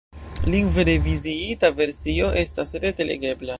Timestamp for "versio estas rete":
1.81-3.11